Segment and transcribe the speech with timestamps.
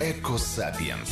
[0.00, 1.10] Екосапієнс.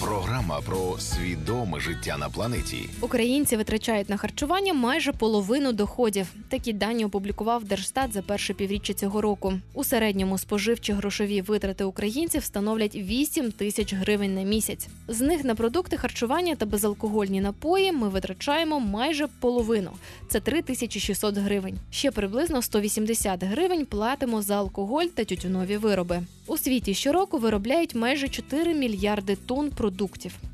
[0.00, 2.88] Програма про свідоме життя на планеті.
[3.00, 6.26] Українці витрачають на харчування майже половину доходів.
[6.48, 9.52] Такі дані опублікував Держстат за перше півріччя цього року.
[9.74, 14.88] У середньому споживчі грошові витрати українців становлять 8 тисяч гривень на місяць.
[15.08, 19.90] З них на продукти харчування та безалкогольні напої ми витрачаємо майже половину.
[20.28, 21.78] Це 3600 гривень.
[21.90, 26.22] Ще приблизно 180 гривень платимо за алкоголь та тютюнові вироби.
[26.46, 29.89] У світі щороку виробляють майже 4 мільярди тонн продуктів.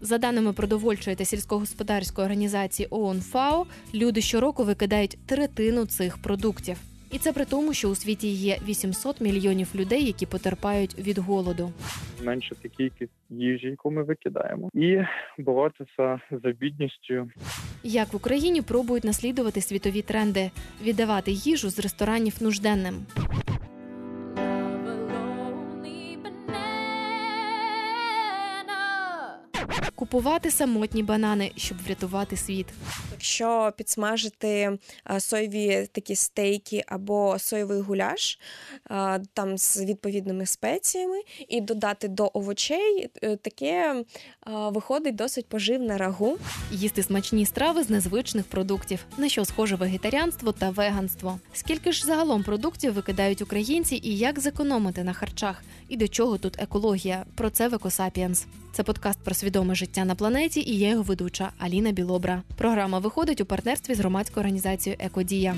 [0.00, 6.76] За даними продовольчої та сільськогосподарської організації ООН ФАО, люди щороку викидають третину цих продуктів.
[7.12, 11.72] І це при тому, що у світі є 800 мільйонів людей, які потерпають від голоду.
[12.20, 14.98] зменшити кількість їжі, яку ми викидаємо, і
[15.38, 17.30] боротися за бідністю.
[17.82, 20.50] Як в Україні пробують наслідувати світові тренди,
[20.82, 22.94] віддавати їжу з ресторанів нужденним.
[30.06, 32.66] Купувати самотні банани, щоб врятувати світ.
[33.12, 34.78] Якщо підсмажити
[35.18, 38.38] соєві такі стейки або соєвий гуляш
[39.32, 44.04] там з відповідними спеціями, і додати до овочей, е, таке
[44.46, 46.36] виходить досить поживне рагу.
[46.72, 51.38] Їсти смачні страви з незвичних продуктів, на що схоже вегетаріанство та веганство.
[51.52, 55.62] Скільки ж загалом продуктів викидають українці і як зекономити на харчах?
[55.88, 57.24] І до чого тут екологія?
[57.34, 58.46] Про це в.
[58.72, 62.42] Це подкаст про свідоме життя на планеті, і я його ведуча Аліна Білобра.
[62.56, 65.56] Програма виходить у партнерстві з громадською організацією Екодія.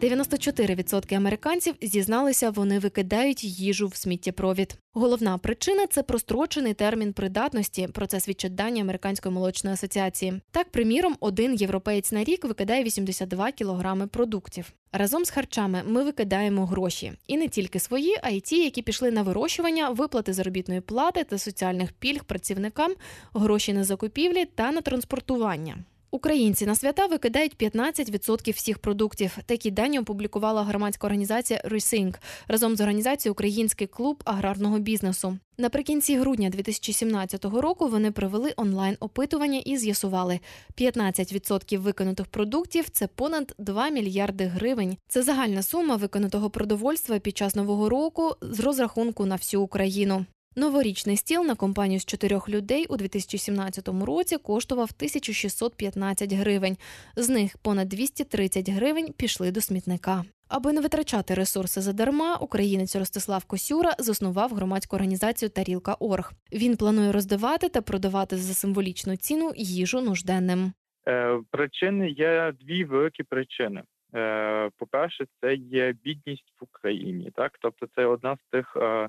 [0.00, 4.76] 94% американців зізналися, вони викидають їжу в сміттєпровід.
[4.92, 7.88] Головна причина це прострочений термін придатності.
[7.92, 10.40] Про це свідчать дані американської молочної асоціації.
[10.50, 14.72] Так, приміром, один європеєць на рік викидає 82 кілограми продуктів.
[14.92, 19.10] Разом з харчами ми викидаємо гроші, і не тільки свої, а й ті, які пішли
[19.10, 22.94] на вирощування, виплати заробітної плати та соціальних пільг працівникам,
[23.34, 25.76] гроші на закупівлі та на транспортування.
[26.12, 29.38] Українці на свята викидають 15% всіх продуктів.
[29.46, 32.14] Такі дані опублікувала громадська організація Rethink
[32.48, 35.38] разом з організацією Український клуб аграрного бізнесу.
[35.58, 40.40] Наприкінці грудня 2017 року вони провели онлайн опитування і з'ясували,
[40.78, 44.96] 15% викинутих продуктів це понад 2 мільярди гривень.
[45.08, 50.26] Це загальна сума викинутого продовольства під час нового року з розрахунку на всю Україну.
[50.56, 56.76] Новорічний стіл на компанію з чотирьох людей у 2017 році коштував 1615 гривень.
[57.16, 60.24] З них понад 230 гривень пішли до смітника.
[60.48, 66.32] Аби не витрачати ресурси задарма, українець Ростислав Косюра заснував громадську організацію Тарілка Орг.
[66.52, 70.72] Він планує роздавати та продавати за символічну ціну їжу нужденним.
[71.08, 73.82] Е, причини є дві великі причини.
[74.14, 79.08] Е, по-перше, це є бідність в Україні, так тобто це одна з тих е,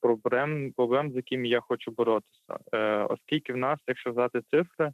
[0.00, 2.58] проблем, проблем, з якими я хочу боротися.
[2.72, 4.92] Е, оскільки в нас, якщо взяти цифри,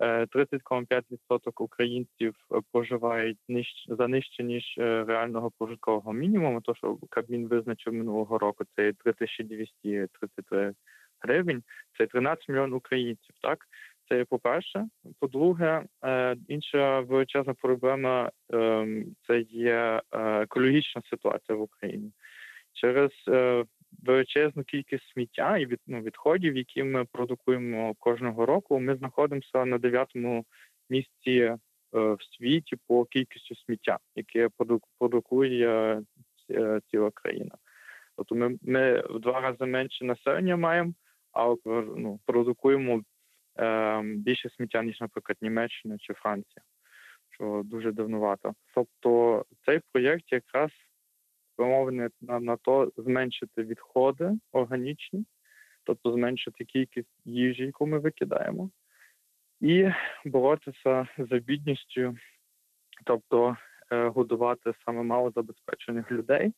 [0.00, 6.98] е, 30,5% українців е, проживають нижч, за нижче ніж е, реального прожиткового мінімуму, то що
[7.10, 10.72] Кабмін визначив минулого року, це є 3233
[11.20, 11.62] гривень,
[11.98, 13.58] це 13 мільйонів українців, так?
[14.08, 14.86] Це по-перше.
[15.20, 22.12] По-друге, е, інша величезна проблема ем, це є е, екологічна ситуація в Україні.
[22.72, 23.64] Через е,
[24.02, 29.78] величезну кількість сміття і від, ну, відходів, які ми продукуємо кожного року, ми знаходимося на
[29.78, 30.44] дев'ятому
[30.90, 31.58] місці е,
[31.92, 36.02] в світі по кількістю сміття, яке проду- продукує
[36.50, 37.54] е, ціла країна.
[38.16, 40.92] Тобто ми, ми в два рази менше населення маємо,
[41.32, 41.54] а
[41.96, 43.02] ну, продукуємо
[43.58, 46.62] е, більше сміття, ніж, наприклад, Німеччина чи Франція,
[47.30, 48.54] що дуже давнувато.
[48.74, 50.70] Тобто цей проєкт якраз
[51.60, 55.24] спрямований на, на то зменшити відходи органічні,
[55.84, 58.70] тобто зменшити кількість їжі, яку ми викидаємо,
[59.60, 59.90] і
[60.24, 62.16] боротися за бідністю,
[63.04, 63.56] тобто
[63.92, 66.52] е, годувати саме малозабезпечених людей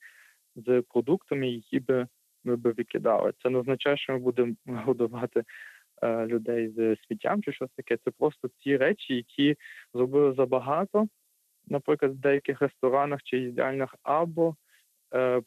[0.56, 2.06] з продуктами, які би
[2.44, 3.32] ми би викидали.
[3.42, 5.42] Це не означає, що ми будемо годувати
[6.02, 7.96] е, людей з сміттям чи щось таке.
[8.04, 9.56] Це просто ті речі, які
[9.94, 11.08] зробили забагато,
[11.66, 14.56] наприклад, в деяких ресторанах чи їдальнях, або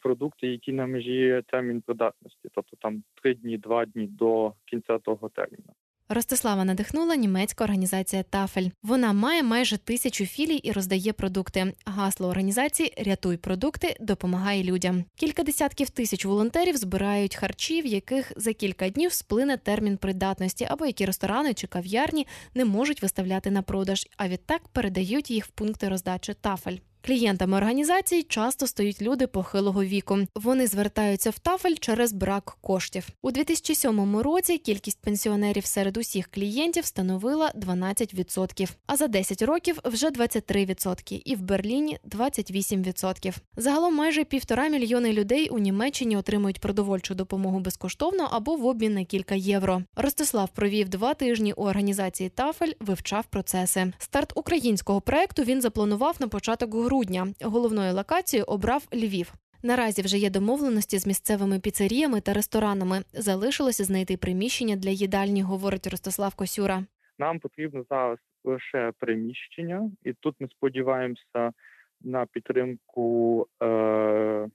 [0.00, 5.28] продукти, які на межі термін придатності, тобто там три дні, два дні до кінця того
[5.28, 5.72] терміну.
[6.08, 8.68] Ростислава надихнула німецька організація Тафель.
[8.82, 11.72] Вона має майже тисячу філій і роздає продукти.
[11.86, 15.04] Гасло організації Рятуй продукти допомагає людям.
[15.16, 20.86] Кілька десятків тисяч волонтерів збирають харчі, в яких за кілька днів сплине термін придатності, або
[20.86, 25.88] які ресторани чи кав'ярні не можуть виставляти на продаж, а відтак передають їх в пункти
[25.88, 26.76] роздачі Тафель.
[27.06, 30.18] Клієнтами організації часто стають люди похилого віку.
[30.34, 33.08] Вони звертаються в тафель через брак коштів.
[33.22, 40.10] У 2007 році кількість пенсіонерів серед усіх клієнтів становила 12%, а за 10 років вже
[40.10, 43.34] 23%, і в Берліні 28%.
[43.56, 49.04] Загалом майже півтора мільйони людей у Німеччині отримують продовольчу допомогу безкоштовно або в обмін на
[49.04, 49.82] кілька євро.
[49.96, 53.92] Ростислав провів два тижні у організації Тафель, вивчав процеси.
[53.98, 56.95] Старт українського проекту він запланував на початок грудня.
[57.42, 59.34] Головною локацією обрав Львів.
[59.62, 63.02] Наразі вже є домовленості з місцевими піцеріями та ресторанами.
[63.12, 66.84] Залишилося знайти приміщення для їдальні, говорить Ростислав Косюра.
[67.18, 71.52] Нам потрібно зараз лише приміщення, і тут ми сподіваємося
[72.00, 74.48] на підтримку е,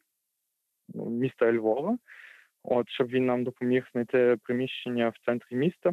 [0.93, 1.97] ну, міста Львова,
[2.63, 5.91] от щоб він нам допоміг знайти приміщення в центрі міста.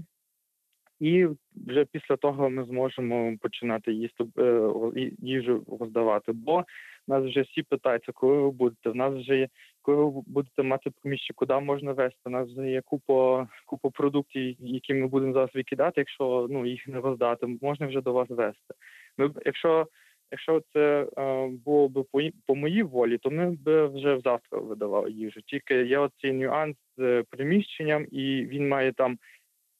[1.00, 1.26] І
[1.66, 4.70] вже після того ми зможемо починати їсти е,
[5.18, 6.32] їжу роздавати.
[6.32, 6.64] Бо
[7.08, 8.90] нас вже всі питаються, коли ви будете.
[8.90, 9.48] В нас вже є,
[9.82, 12.20] коли ви будете мати приміщення, куди можна вести.
[12.24, 16.88] У нас вже є купа купа продуктів, які ми будемо зараз викидати, якщо ну їх
[16.88, 18.74] не роздати, можна вже до вас вести.
[19.18, 19.86] Ми якщо
[20.30, 25.10] Якщо це е, було б по по моїй волі, то ми б вже завтра видавали
[25.10, 25.40] їжу.
[25.46, 29.18] Тільки є оцей нюанс з приміщенням, і він має там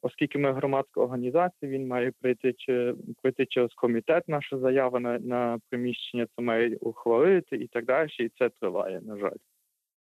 [0.02, 4.28] Оскільки ми громадська організація, він має прийти чи пройти через комітет.
[4.28, 8.08] Наша заява на на приміщення це має ухвалити і так далі.
[8.18, 9.00] І це триває.
[9.00, 9.36] На жаль.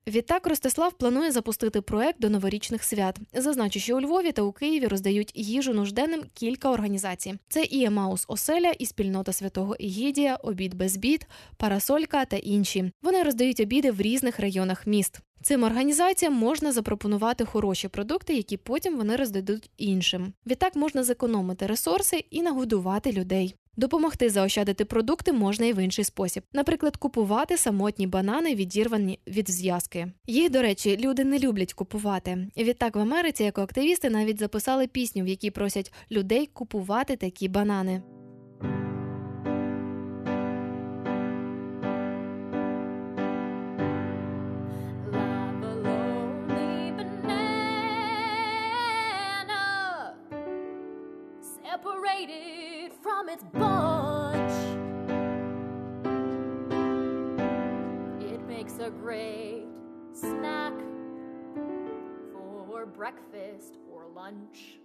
[0.07, 3.19] Відтак Ростислав планує запустити проект до новорічних свят.
[3.33, 7.33] Зазначу, що у Львові та у Києві роздають їжу нужденним кілька організацій.
[7.47, 11.27] Це і Емаус Оселя, і спільнота святого Ігідія, обід без бід,
[11.57, 12.91] Парасолька та інші.
[13.01, 15.21] Вони роздають обіди в різних районах міст.
[15.45, 20.33] Цим організаціям можна запропонувати хороші продукти, які потім вони роздадуть іншим.
[20.47, 23.55] Відтак можна зекономити ресурси і нагодувати людей.
[23.77, 30.07] Допомогти заощадити продукти можна і в інший спосіб, наприклад, купувати самотні банани, відірвані від зв'язки.
[30.27, 32.47] Їх, до речі, люди не люблять купувати.
[32.57, 38.01] Відтак в Америці екоактивісти навіть записали пісню, в якій просять людей купувати такі банани.
[52.05, 54.51] Separated from its bunch.
[58.21, 59.65] It makes a great
[60.13, 60.73] snack
[62.31, 64.79] for breakfast or lunch.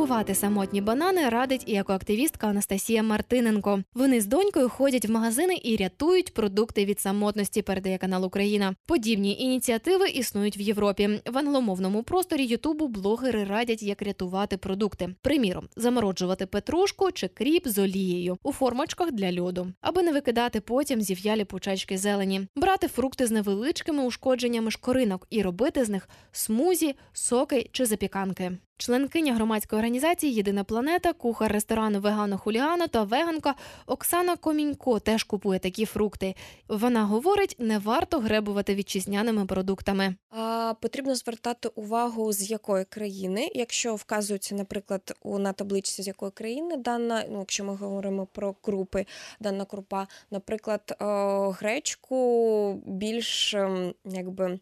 [0.00, 3.82] Купувати самотні банани радить і екоактивістка Анастасія Мартиненко.
[3.94, 7.62] Вони з донькою ходять в магазини і рятують продукти від самотності.
[7.62, 8.74] Передає канал Україна.
[8.86, 11.20] Подібні ініціативи існують в Європі.
[11.26, 15.14] В англомовному просторі Ютубу блогери радять, як рятувати продукти.
[15.22, 21.00] Приміром, замороджувати петрушку чи кріп з олією у формочках для льоду, аби не викидати потім
[21.00, 27.68] зів'ялі пучечки зелені, брати фрукти з невеличкими ушкодженнями шкоринок і робити з них смузі, соки
[27.72, 28.58] чи запіканки.
[28.80, 33.54] Членкиня громадської організації Єдина планета, кухар ресторану Вегано Хуліано та веганка
[33.86, 36.34] Оксана Комінько теж купує такі фрукти.
[36.68, 40.14] Вона говорить, не варто гребувати вітчизняними продуктами.
[40.30, 46.32] А, потрібно звертати увагу, з якої країни, якщо вказується, наприклад, у на табличці з якої
[46.32, 49.06] країни дана, ну якщо ми говоримо про крупи,
[49.40, 51.04] дана крупа, наприклад, е,
[51.50, 54.58] гречку більш ем, якби.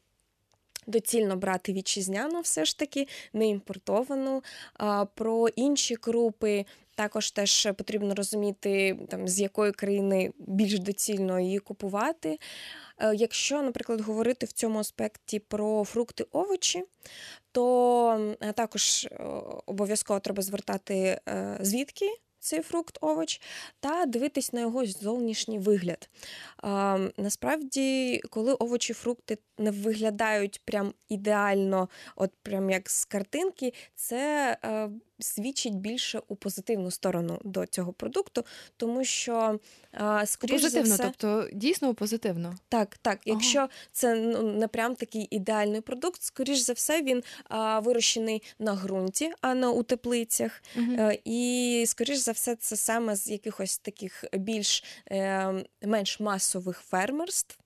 [0.88, 4.42] Доцільно брати вітчизняну, все ж таки, не імпортовану.
[4.75, 6.64] А, Про інші крупи
[6.95, 12.38] також теж потрібно розуміти, там, з якої країни більш доцільно її купувати.
[12.99, 16.85] Е, Якщо, наприклад, говорити в цьому аспекті про фрукти, овочі,
[17.52, 19.25] то також е,
[19.66, 22.07] обов'язково треба звертати е, звідки
[22.49, 23.40] цей фрукт, овоч,
[23.81, 26.09] та дивитись на його зовнішній вигляд.
[26.57, 34.57] А, насправді, коли овочі, фрукти не виглядають прям ідеально, от прям як з картинки, це
[34.64, 34.88] е,
[35.20, 38.44] свідчить більше у позитивну сторону до цього продукту,
[38.76, 39.60] тому що
[39.94, 42.56] е, скоріш за позитивно, все, тобто дійсно позитивно.
[42.68, 43.18] так, так.
[43.26, 43.37] Ага.
[43.37, 48.75] Якщо це ну, не прям такий ідеальний продукт, скоріш за все, він а, вирощений на
[48.75, 50.62] ґрунті, а не у теплицях.
[50.76, 57.58] Е, І, скоріш за все, це саме з якихось таких більш е, менш масових фермерств.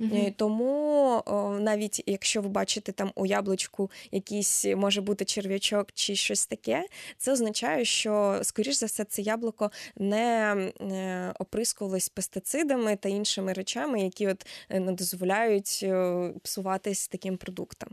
[0.00, 1.22] Е, Тому
[1.60, 6.86] навіть якщо ви бачите там у яблучку якийсь може бути черв'ячок чи щось таке,
[7.18, 14.00] це означає, що, скоріш за все, це яблуко не е, оприскувалось пестицидами та іншими речами,
[14.00, 17.88] які от не дозволяють е, псуватись таким продуктам.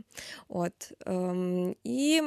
[0.48, 2.22] От, ем, І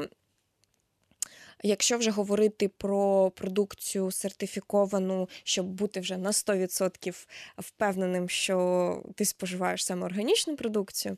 [1.63, 9.85] Якщо вже говорити про продукцію сертифіковану, щоб бути вже на 100% впевненим, що ти споживаєш
[9.85, 11.17] саме органічну продукцію,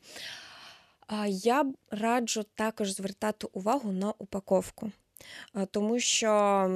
[1.28, 4.92] я раджу також звертати увагу на упаковку,
[5.72, 6.70] тому що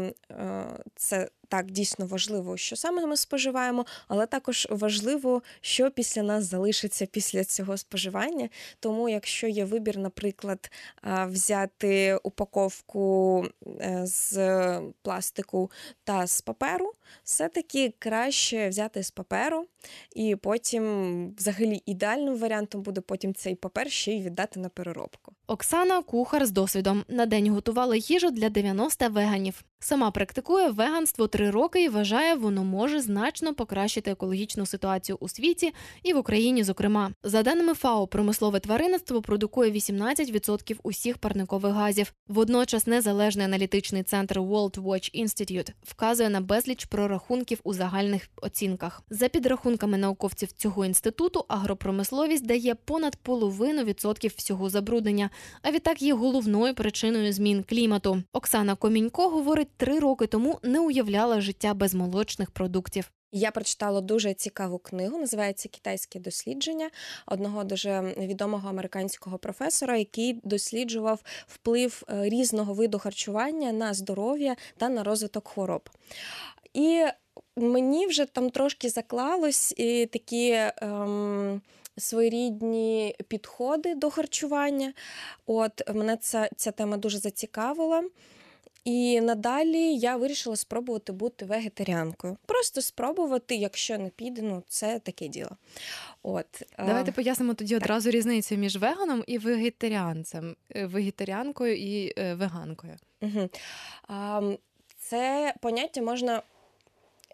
[0.96, 7.06] це так дійсно важливо, що саме ми споживаємо, але також важливо, що після нас залишиться
[7.06, 8.50] після цього споживання.
[8.80, 10.72] Тому, якщо є вибір, наприклад,
[11.28, 14.38] взяти упаковку е, з
[15.02, 15.72] пластику
[16.04, 19.66] та з паперу, все-таки краще взяти з паперу,
[20.16, 25.34] і потім, взагалі, ідеальним варіантом буде потім цей папер ще й віддати на переробку.
[25.48, 27.04] Оксана кухар з досвідом.
[27.08, 29.64] На день готувала їжу для 90 веганів.
[29.80, 35.74] Сама практикує веганство три роки і вважає, воно може значно покращити екологічну ситуацію у світі
[36.04, 36.64] і в Україні.
[36.64, 42.14] Зокрема, за даними ФАО, промислове тваринництво продукує 18% усіх парникових газів.
[42.28, 49.02] Водночас, незалежний аналітичний центр World Watch Institute вказує на безліч прорахунків у загальних оцінках.
[49.10, 55.30] За підрахунками науковців цього інституту, агропромисловість дає понад половину відсотків всього забруднення,
[55.62, 58.24] а відтак є головною причиною змін клімату.
[58.34, 63.12] Оксана Комінько говорить три роки тому не уявляла життя без молочних продуктів.
[63.32, 66.90] Я прочитала дуже цікаву книгу, називається Китайське дослідження
[67.26, 74.90] одного дуже відомого американського професора, який досліджував вплив е, різного виду харчування на здоров'я та
[74.90, 75.90] на розвиток хвороб.
[76.74, 77.06] І
[77.56, 80.52] мені вже там трошки заклалось і такі.
[80.78, 81.62] Ем,
[82.00, 84.94] Своєрідні підходи до харчування.
[85.46, 88.04] От мене ця ця тема дуже зацікавила.
[88.88, 92.38] І надалі я вирішила спробувати бути вегетаріанкою.
[92.46, 95.50] Просто спробувати, якщо не піде, ну це таке діло.
[96.24, 97.84] От давайте пояснимо тоді так.
[97.84, 102.96] одразу різницю між веганом і вегетаріанцем, е, вегетаріанкою і е, веганкою.
[103.22, 103.50] Угу.
[104.98, 106.42] Це поняття можна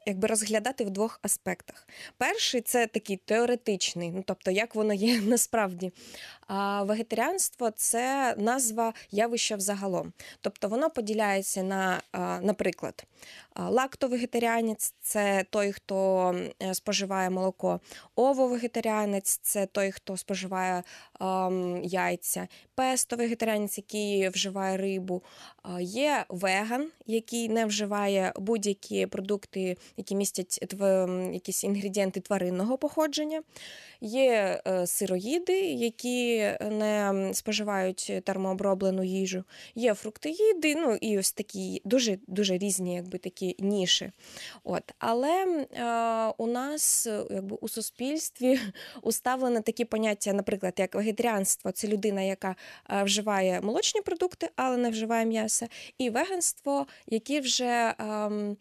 [0.06, 1.88] якби розглядати в двох аспектах.
[2.18, 5.92] Перший це такий теоретичний, ну тобто, як воно є насправді.
[6.48, 10.14] А вегетаріанство це назва явища взагалом.
[10.42, 12.02] Тобто воно поділяється на,
[12.42, 13.06] наприклад,
[13.56, 17.80] лактовегетаріанець це той, хто е, споживає молоко,
[18.16, 20.84] ово-вегетаріанець це той, хто споживає
[21.22, 25.24] ем, яйця, песто-вегетаріанець, який вживає рибу.
[25.80, 30.76] Є веган, який не вживає будь-які продукти, які містять
[31.32, 33.44] якісь інгредієнти тваринного походження.
[34.02, 39.44] Є е, сироїди, які не споживають термооброблену їжу,
[39.76, 44.12] є фруктоїди, ну і ось такі дуже дуже різні, якби такі ніші.
[44.64, 44.84] От.
[45.00, 48.60] Але е, у нас якби у суспільстві
[49.02, 52.56] уставлено такі поняття, наприклад, як вегетаріанство це людина, яка
[52.90, 57.96] е, вживає молочні продукти, але не вживає м'яса, і веганство, які вже.
[58.00, 58.56] Е,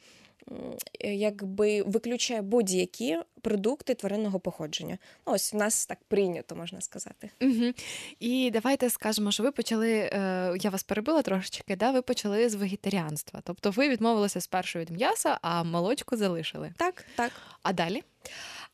[1.00, 4.98] якби виключає будь-які продукти тваринного походження.
[5.26, 7.30] Ну, ось в нас так прийнято, можна сказати.
[7.40, 7.72] Угу.
[8.20, 9.92] І давайте скажемо, що ви почали.
[9.92, 11.90] Е, я вас перебила трошечки, да?
[11.90, 13.40] ви почали з вегетаріанства.
[13.44, 16.72] Тобто ви відмовилися спершу від м'яса, а молочку залишили.
[16.76, 17.32] Так, так.
[17.62, 18.02] А далі?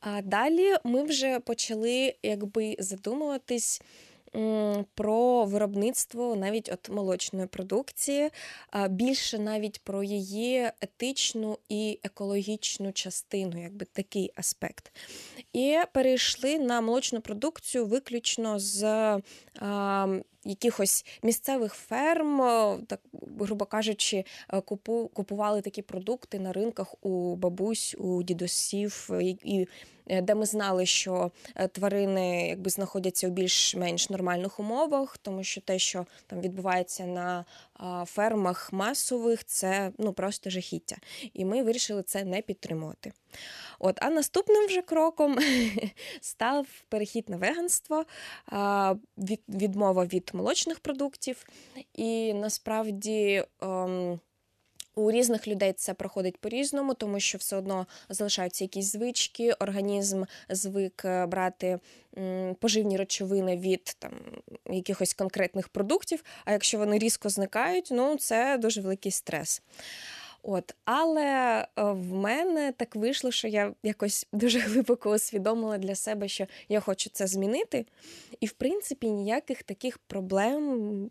[0.00, 3.82] А далі ми вже почали якби задумуватись
[4.94, 8.30] про виробництво навіть от молочної продукції,
[8.88, 14.92] більше навіть про її етичну і екологічну частину, якби такий аспект.
[15.52, 18.82] І перейшли на молочну продукцію виключно з
[20.44, 22.38] якихось місцевих ферм,
[22.86, 23.00] так
[23.40, 29.10] грубо кажучи, е, купу, купували такі продукти на ринках у бабусь, у дідусів,
[29.44, 29.68] і
[30.06, 35.60] е, де ми знали, що е, тварини якби знаходяться у більш-менш нормальних умовах, тому що
[35.60, 37.44] те, що там відбувається на
[38.06, 40.96] фермах масових, це ну просто жахіття.
[41.32, 43.12] І ми вирішили це не підтримувати.
[43.78, 45.38] От, А наступним вже кроком
[46.20, 48.04] став перехід на веганство,
[49.48, 51.46] відмова від молочних продуктів.
[51.94, 53.44] І насправді.
[53.62, 54.20] Ем,
[54.98, 61.02] у різних людей це проходить по-різному, тому що все одно залишаються якісь звички, організм звик
[61.04, 61.78] е, брати
[62.60, 64.12] поживні речовини від там
[64.70, 66.24] якихось конкретних продуктів.
[66.44, 69.62] А якщо вони різко зникають, ну це дуже великий стрес.
[70.42, 76.28] От, але е, в мене так вийшло, що я якось дуже глибоко усвідомила для себе,
[76.28, 77.86] що я хочу це змінити.
[78.40, 81.10] І, в принципі, ніяких таких проблем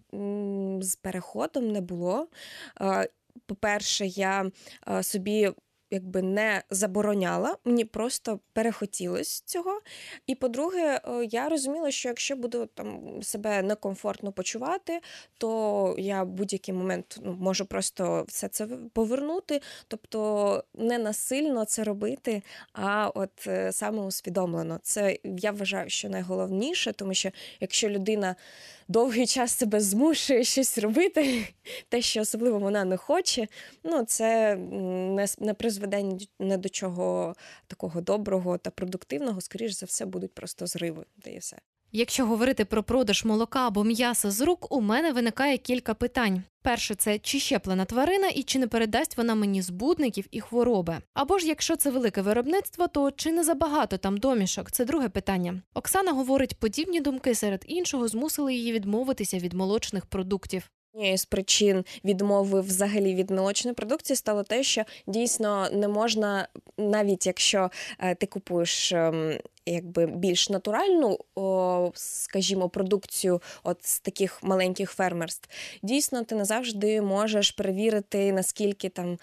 [0.81, 2.27] з переходом не було.
[3.45, 4.51] По-перше, я
[4.89, 5.51] е, собі
[5.91, 9.81] якби не забороняла, мені просто перехотілось цього.
[10.27, 14.99] І по-друге, е, я розуміла, що якщо буду там себе некомфортно почувати,
[15.37, 19.61] то я в будь-який момент ну, можу просто все це повернути.
[19.87, 22.41] Тобто не насильно це робити,
[22.73, 24.79] а от е, саме усвідомлено.
[24.83, 28.35] Це я вважаю, що найголовніше, тому що якщо людина
[28.87, 31.47] довгий час себе змушує щось робити,
[31.89, 33.47] те, що особливо вона не хоче,
[33.83, 36.03] ну це не не призведе
[36.39, 37.35] ні до чого
[37.67, 41.05] такого доброго та продуктивного, скоріш за все, будуть просто зриви.
[41.21, 41.57] Та і все.
[41.91, 46.43] Якщо говорити про продаж молока або м'яса з рук, у мене виникає кілька питань.
[46.61, 50.97] Перше, це чи щеплена тварина і чи не передасть вона мені збудників і хвороби.
[51.13, 54.71] Або ж якщо це велике виробництво, то чи не забагато там домішок?
[54.71, 55.61] Це друге питання.
[55.73, 60.69] Оксана говорить, подібні думки серед іншого змусили її відмовитися від молочних продуктів.
[60.97, 67.27] Однією з причин відмови взагалі від молочної продукції стало те, що дійсно не можна, навіть
[67.27, 69.39] якщо е, ти купуєш ем,
[69.71, 71.19] якби більш натуральну,
[71.93, 75.49] скажімо, продукцію от з таких маленьких фермерств,
[75.83, 79.17] дійсно ти не завжди можеш перевірити, наскільки там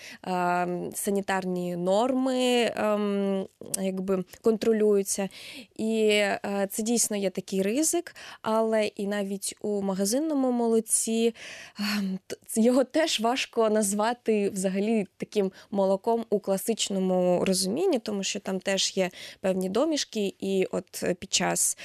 [0.94, 3.46] санітарні норми ем,
[3.80, 5.28] якби контролюються.
[5.76, 11.34] І е, це дійсно є такий ризик, але і навіть у магазинному молоці
[11.78, 12.18] ем,
[12.56, 19.10] його теж важко назвати взагалі таким молоком у класичному розумінні, тому що там теж є
[19.40, 21.78] певні домішки і от е, під час,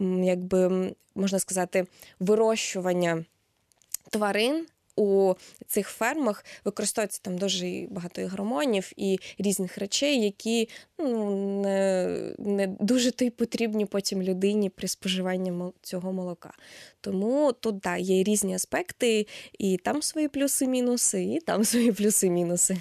[0.00, 1.86] якби можна сказати,
[2.20, 3.24] вирощування
[4.10, 4.66] тварин.
[4.98, 5.34] У
[5.66, 11.30] цих фермах використовується там дуже багато і гормонів і різних речей, які ну,
[11.62, 12.08] не
[12.38, 16.52] не дуже то й потрібні потім людині при споживанні цього молока.
[17.00, 19.26] Тому тут да, є різні аспекти,
[19.58, 22.76] і там свої плюси-мінуси, і там свої плюси-мінуси.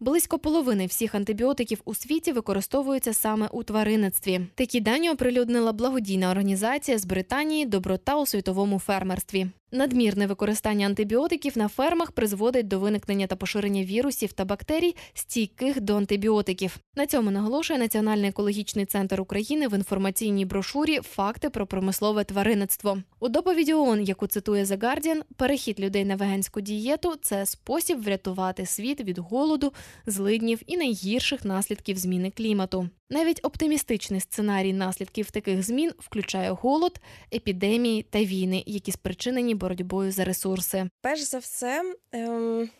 [0.00, 4.40] Близько половини всіх антибіотиків у світі використовуються саме у тваринництві.
[4.54, 9.46] Такі дані оприлюднила благодійна організація з Британії Доброта у світовому фермерстві.
[9.76, 15.96] Надмірне використання антибіотиків на фермах призводить до виникнення та поширення вірусів та бактерій, стійких до
[15.96, 16.76] антибіотиків.
[16.94, 22.98] На цьому наголошує Національний екологічний центр України в інформаційній брошурі Факти про промислове тваринництво.
[23.20, 28.66] У доповіді ООН, яку цитує The Guardian, перехід людей на веганську дієту це спосіб врятувати
[28.66, 29.72] світ від голоду,
[30.06, 32.88] злиднів і найгірших наслідків зміни клімату.
[33.10, 37.00] Навіть оптимістичний сценарій наслідків таких змін включає голод,
[37.34, 40.90] епідемії та війни, які спричинені боротьбою за ресурси.
[41.00, 41.94] Перш за все.
[42.12, 42.70] Ем...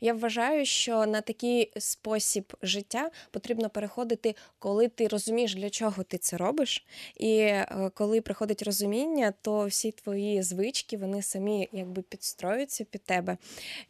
[0.00, 6.18] Я вважаю, що на такий спосіб життя потрібно переходити, коли ти розумієш, для чого ти
[6.18, 6.86] це робиш.
[7.16, 13.36] І е, коли приходить розуміння, то всі твої звички вони самі якби підстроюються під тебе.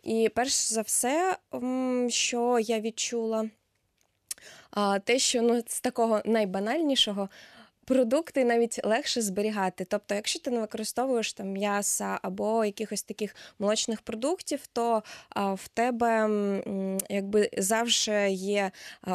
[0.03, 1.37] І перш за все,
[2.09, 3.51] що я відчула,
[5.05, 7.29] те, що ну, з такого найбанальнішого
[7.89, 9.85] продукти навіть легше зберігати.
[9.85, 15.69] Тобто, якщо ти не використовуєш там м'яса або якихось таких молочних продуктів, то а, в
[15.69, 16.29] тебе
[17.09, 18.71] якби завжди є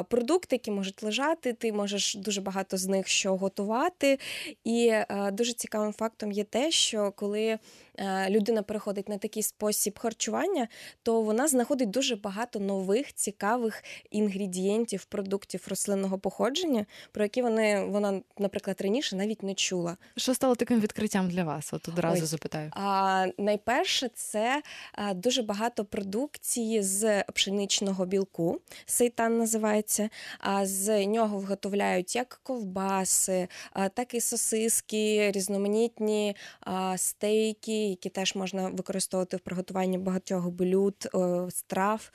[0.08, 4.20] продукти, які можуть лежати, ти можеш дуже багато з них що готувати.
[4.64, 7.60] І а, дуже цікавим фактом є те, що коли
[7.98, 10.68] Е, людина переходить на такий спосіб харчування,
[11.04, 18.22] то вона знаходить дуже багато нових цікавих інгредієнтів, продуктів рослинного походження, про які вони вона,
[18.38, 19.98] наприклад, раніше навіть не чула.
[20.18, 21.74] Що стало таким відкриттям для вас?
[21.74, 22.28] От одразу Ой.
[22.28, 22.72] запитаю.
[22.74, 24.62] А, Найперше, це
[24.94, 28.60] а, дуже багато продукції з пшеничного білку.
[28.86, 30.10] Сейтан називається.
[30.40, 38.36] А з нього виготовляють як ковбаси, а, так і сосиски, різноманітні а, стейки які теж
[38.36, 41.10] можна використовувати в приготуванні багатьох блюд,
[41.50, 42.12] страв.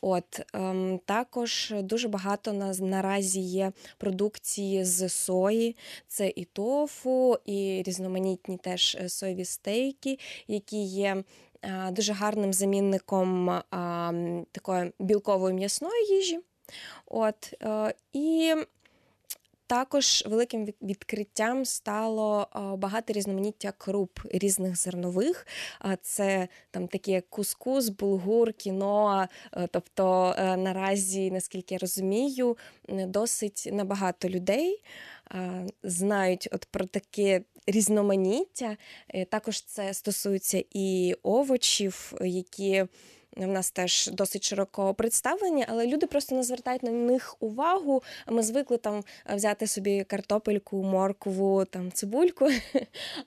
[0.00, 5.76] От ем, Також дуже багато на, наразі є продукції з сої,
[6.08, 11.24] це і тофу, і різноманітні теж е, соєві стейки, які є.
[11.64, 13.60] Е, дуже гарним замінником
[14.52, 16.40] такої білкової м'ясної їжі.
[17.06, 17.54] От,
[18.12, 18.54] І
[19.72, 22.46] також великим відкриттям стало
[22.78, 25.46] багато різноманіття круп різних зернових.
[26.02, 29.28] Це там такі кускус, булгур, кіноа.
[29.56, 32.56] Е, тобто е, наразі, наскільки я розумію,
[32.88, 34.82] досить набагато людей
[35.82, 38.76] знають от про таке різноманіття.
[39.08, 42.84] Е, також це стосується і овочів, які
[43.36, 48.02] в нас теж досить широко представлені, але люди просто не звертають на них увагу.
[48.28, 52.48] Ми звикли там взяти собі картопельку, моркву, там цибульку.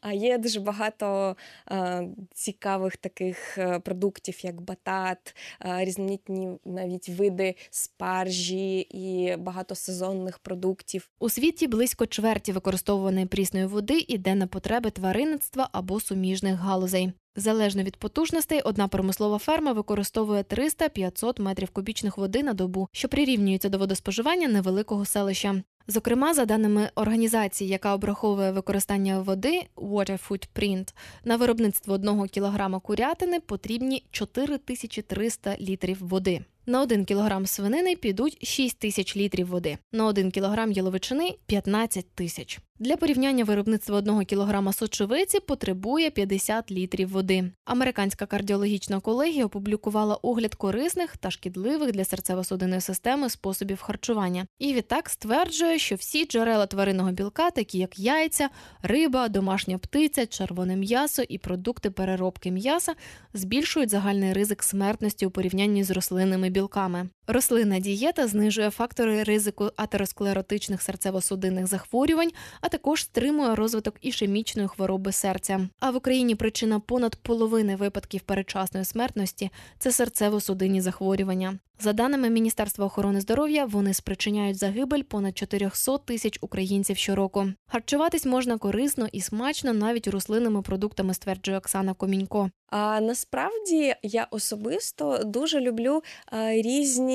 [0.02, 1.36] А є дуже багато
[1.72, 10.40] е, цікавих таких е, продуктів, як батат, е, різноманітні навіть види спаржі і багато сезонних
[10.40, 11.10] продуктів.
[11.20, 17.14] У світі близько чверті використовуваної прісної води іде на потреби тваринництва або суміжних галузей.
[17.36, 23.70] Залежно від потужностей, одна промислова ферма використовує 300-500 метрів кубічних води на добу, що прирівнюється
[23.70, 25.64] до водоспоживання невеликого селища.
[25.88, 30.94] Зокрема, за даними організації, яка обраховує використання води Water Footprint,
[31.24, 36.42] на виробництво одного кілограма курятини потрібні 4300 літрів води.
[36.68, 42.60] На 1 кілограм свинини підуть 6 тисяч літрів води, на 1 кілограм яловичини 15 тисяч.
[42.80, 47.52] Для порівняння виробництво 1 кілограма сочевиці потребує 50 літрів води.
[47.66, 55.10] Американська кардіологічна колегія опублікувала огляд корисних та шкідливих для серцево-судинної системи способів харчування і відтак
[55.10, 58.50] стверджує, що всі джерела тваринного білка, такі як яйця,
[58.82, 62.94] риба, домашня птиця, червоне м'ясо і продукти переробки м'яса,
[63.34, 67.10] збільшують загальний ризик смертності у порівнянні з рослинними білками.
[67.28, 75.68] Рослинна дієта знижує фактори ризику атеросклеротичних серцево-судинних захворювань, а також стримує розвиток ішемічної хвороби серця.
[75.80, 81.60] А в Україні причина понад половини випадків передчасної смертності це серцево-судинні захворювання.
[81.80, 87.46] За даними Міністерства охорони здоров'я, вони спричиняють загибель понад 400 тисяч українців щороку.
[87.68, 92.50] Харчуватись можна корисно і смачно навіть рослинними продуктами, стверджує Оксана Комінько.
[92.70, 96.52] А насправді я особисто дуже люблю а,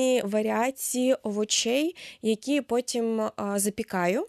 [0.01, 4.27] різні варіації овочей, які потім запікаю.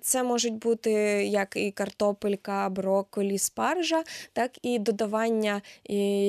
[0.00, 0.92] Це можуть бути
[1.26, 5.62] як і картопелька, брокколі, спаржа, так і додавання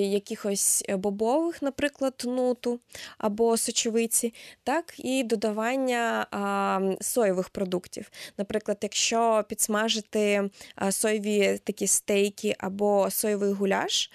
[0.10, 2.80] якихось бобових, наприклад, нуту
[3.18, 6.28] або сочовиці, так і додавання
[7.02, 8.12] соєвих продуктів.
[8.38, 10.50] Наприклад, якщо підсмажити
[10.92, 14.12] соєві такі стейки або соєвий гуляш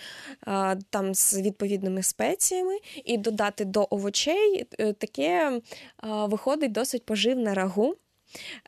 [0.91, 5.61] там з відповідними спеціями, і додати до овочей, е, таке
[6.03, 7.97] виходить досить поживне рагу.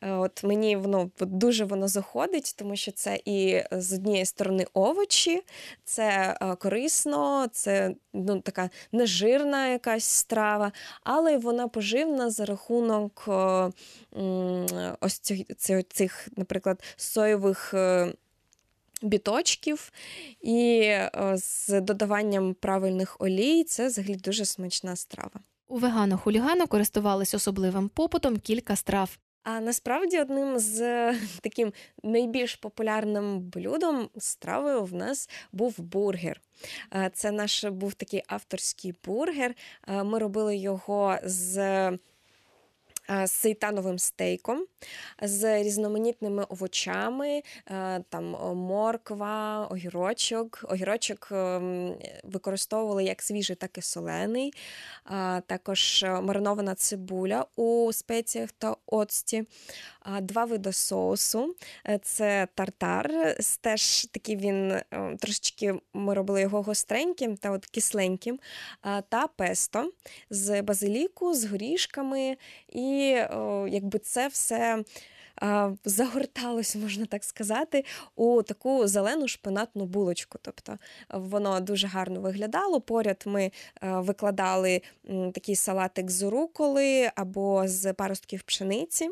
[0.02, 4.66] Е, от Мені воно дуже воно заходить, тому що це і е, з однієї сторони
[4.74, 5.42] овочі,
[5.84, 13.28] це е, корисно, це ну, така нежирна якась страва, але вона поживна за рахунок
[15.00, 17.74] ось цих, цих наприклад, соєвих.
[19.02, 19.92] Біточків
[20.40, 20.92] і
[21.34, 25.40] з додаванням правильних олій це взагалі дуже смачна страва.
[25.68, 29.18] У вегану хулігану користувались особливим попитом кілька страв.
[29.48, 30.78] А насправді одним з
[31.40, 36.40] таким найбільш популярним блюдом стравою в нас був бургер.
[37.12, 39.54] Це наш був такий авторський бургер.
[39.88, 41.58] Ми робили його з
[43.08, 44.66] з сейтановим стейком,
[45.22, 47.42] з різноманітними овочами,
[48.08, 48.24] там
[48.56, 50.64] морква, огірочок.
[50.68, 54.52] Огірочок ем, використовували як свіжий, так і солений,
[55.46, 59.44] також маринована цибуля у спеціях та оцті,
[60.20, 61.54] два види соусу.
[61.88, 68.38] Е, це тартар, теж такий він ем, трошечки ми робили його гостреньким та от кисленьким,
[69.08, 69.92] та песто
[70.30, 72.36] з базиліку, з горішками
[72.68, 72.95] і
[73.68, 74.84] якби це все.
[75.84, 77.84] Загорталося, можна так сказати,
[78.16, 80.38] у таку зелену шпинатну булочку.
[80.42, 80.78] Тобто
[81.10, 82.80] воно дуже гарно виглядало.
[82.80, 83.50] Поряд ми
[83.82, 84.82] викладали
[85.34, 89.10] такий салатик з руколи або з паростків пшениці.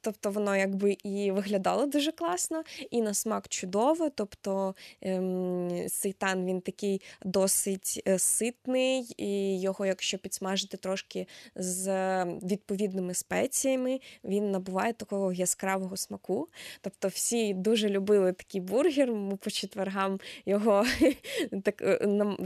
[0.00, 4.10] Тобто воно якби і виглядало дуже класно, і на смак чудово.
[4.14, 13.14] Тобто ем, сейтан він такий досить е, ситний, і його, якщо підсмажити трошки з відповідними
[13.14, 15.59] спеціями, він набуває такого яскравого
[15.96, 16.48] смаку.
[16.80, 19.12] Тобто всі дуже любили такий бургер.
[19.12, 20.84] Ми по четвергам його
[21.64, 22.36] так е, ну,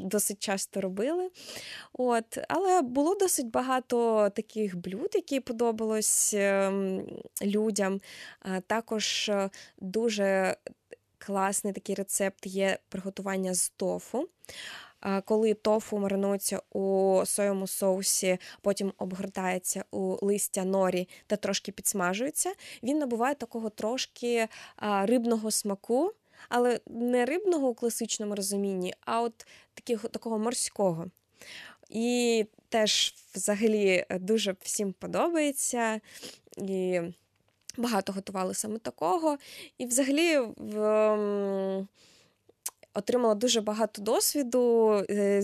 [0.00, 1.30] досить часто робили.
[1.92, 2.38] От.
[2.48, 6.34] Але було досить багато таких блюд, які подобалось.
[6.34, 7.06] Ем,
[7.42, 8.00] людям.
[8.66, 10.56] Також е, дуже
[11.18, 14.28] класний такий рецепт є приготування з тофу.
[15.24, 22.98] Коли тофу маринується у соєвому соусі, потім обгортається у листя норі та трошки підсмажується, він
[22.98, 24.48] набуває такого трошки
[25.02, 26.12] рибного смаку,
[26.48, 31.06] але не рибного у класичному розумінні, а от такого, такого морського.
[31.90, 36.00] І теж взагалі дуже всім подобається.
[36.56, 37.00] І
[37.76, 39.38] багато готували саме такого.
[39.78, 41.86] І взагалі в.
[42.96, 45.42] Отримала дуже багато досвіду е,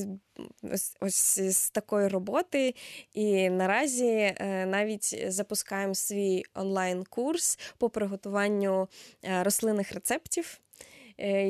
[1.00, 2.74] ось, з такої роботи,
[3.14, 8.88] і наразі е, навіть запускаємо свій онлайн-курс по приготуванню
[9.24, 10.58] е, рослинних рецептів.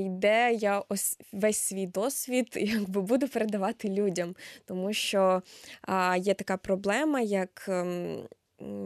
[0.07, 5.43] Де я ось весь свій досвід якби буду передавати людям, тому що
[5.83, 8.29] а, є така проблема, як ем,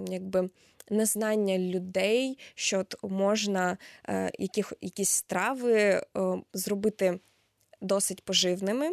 [0.08, 0.50] якби
[0.90, 6.02] незнання людей, що от можна е, яких, якісь страви е,
[6.52, 7.18] зробити
[7.80, 8.90] досить поживними.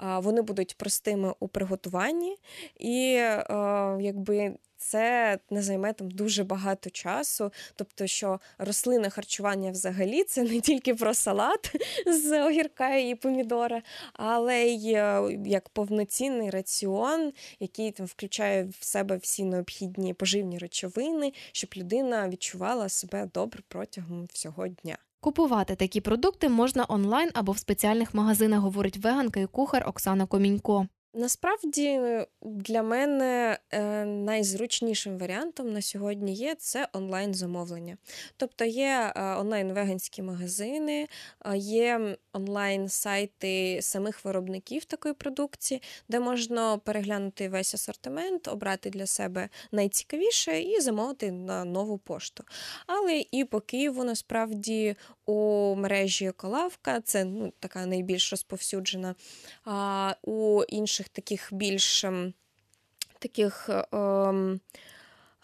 [0.00, 2.36] Вони будуть простими у приготуванні,
[2.76, 3.44] і е,
[4.00, 7.52] якби це не займе там дуже багато часу.
[7.76, 11.76] Тобто, що рослинне харчування взагалі це не тільки про салат
[12.06, 19.16] з огірка і помідора, але й е, як повноцінний раціон, який там включає в себе
[19.16, 24.98] всі необхідні поживні речовини, щоб людина відчувала себе добре протягом всього дня.
[25.20, 30.86] Купувати такі продукти можна онлайн або в спеціальних магазинах, говорить веганка і кухар Оксана Комінько.
[31.14, 32.00] Насправді
[32.42, 37.96] для мене е, найзручнішим варіантом на сьогодні є це онлайн-замовлення.
[38.36, 41.08] Тобто є е, онлайн-веганські магазини,
[41.46, 49.48] е, є онлайн-сайти самих виробників такої продукції, де можна переглянути весь асортимент, обрати для себе
[49.72, 52.44] найцікавіше і замовити на нову пошту.
[52.86, 59.14] Але і по Києву насправді у мережі Еколавка, це ну, така найбільш розповсюджена.
[60.22, 62.34] У інших таких більш ем,
[63.18, 63.70] таких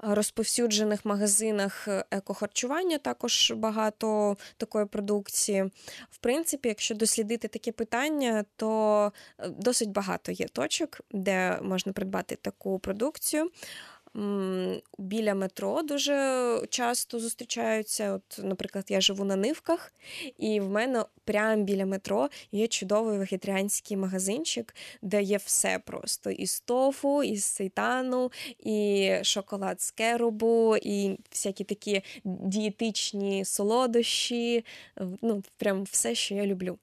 [0.02, 5.62] Е, розповсюджених магазинах екохарчування також багато такої продукції.
[6.10, 12.36] В принципі, якщо дослідити таке питання, то е, досить багато є точок, де можна придбати
[12.36, 13.50] таку продукцію
[14.98, 18.12] біля метро дуже часто зустрічаються.
[18.12, 19.92] От, Наприклад, я живу на нивках,
[20.38, 26.46] і в мене прямо біля метро є чудовий вегетаріанський магазинчик, де є все просто: і
[26.46, 34.64] з тофу, і з сейтану, і шоколад з керубу, і всякі такі дієтичні солодощі.
[35.22, 36.78] Ну, Прям все, що я люблю.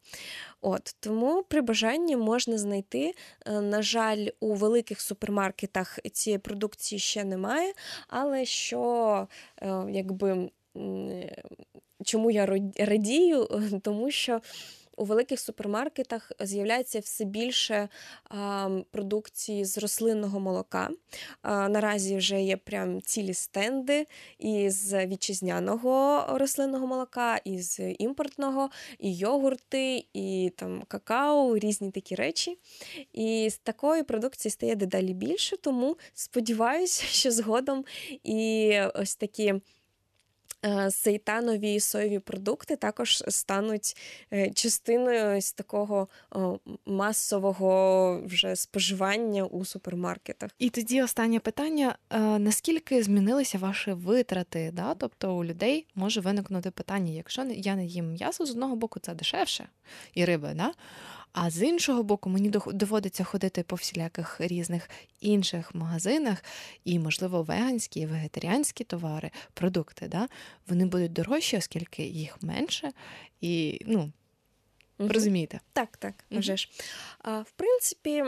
[0.62, 3.14] От Тому при бажанні можна знайти.
[3.46, 7.74] Е, на жаль, у великих супермаркетах цієї продукції ще немає,
[8.08, 9.28] але що
[9.62, 10.50] е, якби.
[12.04, 12.46] Чому я
[12.78, 13.48] радію?
[13.84, 14.42] Тому що
[15.02, 17.90] у великих супермаркетах з'являється все більше
[18.92, 20.90] продукції з рослинного молока.
[21.44, 24.08] Наразі вже є прям цілі стенди
[24.40, 32.58] із вітчизняного рослинного молока, із імпортного, і йогурти, і там какао, різні такі речі.
[33.14, 37.86] І з такої продукції стає дедалі більше, тому сподіваюся, що згодом
[38.24, 39.62] і ось такі.
[40.66, 43.98] Е, сейтанові соєві продукти також стануть
[44.34, 46.08] е, частиною ось такого
[46.86, 50.52] масового вже споживання у супермаркетах.
[50.60, 54.72] І тоді останнє питання: е, наскільки змінилися ваші витрати?
[54.74, 54.94] Да?
[54.94, 59.14] Тобто у людей може виникнути питання: якщо я не їм м'ясо, з одного боку це
[59.14, 59.68] дешевше
[60.14, 60.74] і риби, да?
[61.34, 64.90] А з іншого боку, мені доводиться ходити по всіляких різних
[65.20, 66.44] інших магазинах,
[66.86, 70.28] і, можливо, веганські і вегетаріанські товари, продукти, да,
[70.68, 72.92] вони будуть дорожчі, оскільки їх менше.
[73.42, 74.12] І, ну,
[75.00, 75.60] розумієте?
[75.74, 76.70] Так, так, вже ж.
[77.20, 78.24] А, В принципі,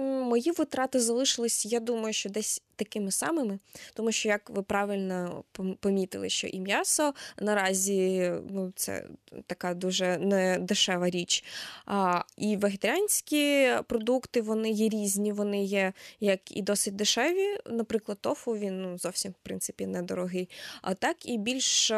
[0.00, 3.58] мої витрати залишились, я думаю, що десь такими самими,
[3.94, 5.44] тому що, як ви правильно
[5.80, 9.06] помітили, що і м'ясо наразі ну, це
[9.46, 11.44] така дуже недешева річ.
[11.86, 17.58] А, І вегетаріанські продукти вони є різні, вони є як і досить дешеві.
[17.66, 20.48] Наприклад, тофу він ну, зовсім в принципі недорогий.
[20.82, 21.88] А так і більш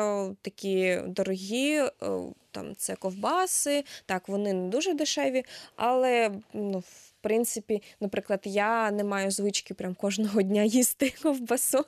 [0.42, 1.82] такі дорогі.
[2.54, 5.44] Там це ковбаси, так, вони не дуже дешеві,
[5.76, 6.82] але ну,
[7.24, 11.84] принципі, наприклад, я не маю звички прям кожного дня їсти ковбасу.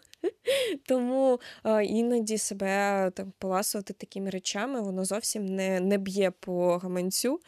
[0.87, 7.41] Тому е, іноді себе так, поласувати такими речами, воно зовсім не не б'є по гаманцю.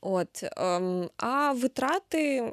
[0.00, 0.50] От, е,
[1.16, 2.52] А витрати.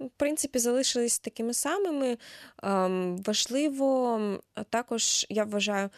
[0.00, 2.18] В принципі, залишились такими самими.
[2.62, 4.20] Ем, важливо
[4.70, 5.90] також, я вважаю,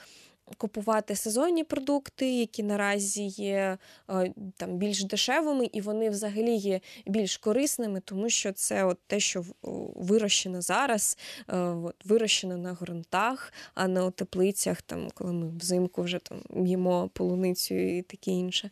[0.54, 3.78] купувати сезонні продукти, які наразі є
[4.10, 9.20] е, там більш дешевими, і вони взагалі є більш корисними, тому що це от те,
[9.20, 9.44] що
[9.96, 16.02] вирощено зараз, е, от, вирощено на ґрунтах, а не у теплицях, там, коли ми взимку
[16.02, 18.70] вже там їмо полуницю і таке інше.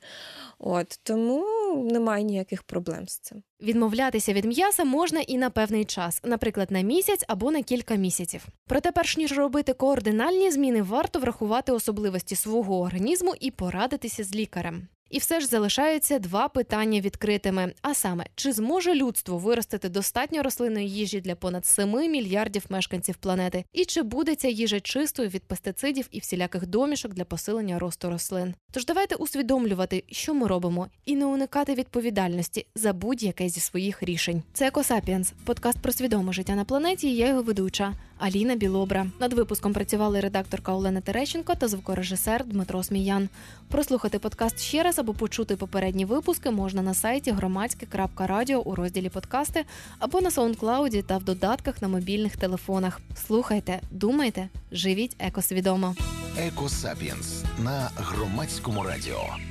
[0.58, 3.42] От, Тому немає ніяких проблем з цим.
[3.62, 8.46] Відмовлятися від м'яса можна і на певний час, наприклад, на місяць або на кілька місяців.
[8.66, 14.88] Проте, перш ніж робити координальні зміни, варто врахувати особливості свого організму і порадитися з лікарем.
[15.10, 20.90] І все ж залишаються два питання відкритими: а саме, чи зможе людство виростити достатньо рослинної
[20.90, 26.08] їжі для понад 7 мільярдів мешканців планети, і чи буде ця їжа чистою від пестицидів
[26.10, 28.54] і всіляких домішок для посилення росту рослин?
[28.72, 34.42] Тож давайте усвідомлювати, що ми робимо, і не уникати відповідальності за будь-яке зі своїх рішень.
[34.52, 37.08] Це Екосапіенс, подкаст про свідоме життя на планеті.
[37.08, 39.06] і Я його ведуча Аліна Білобра.
[39.20, 43.28] Над випуском працювали редакторка Олена Терещенко та звукорежисер Дмитро Сміян.
[43.68, 49.64] Прослухати подкаст ще раз або почути попередні випуски можна на сайті громадське.радіо у розділі подкасти
[49.98, 53.00] або на саундклауді та в додатках на мобільних телефонах.
[53.26, 55.94] Слухайте, думайте, живіть екосвідомо.
[56.38, 59.49] Екосапіенс на громадському радіо.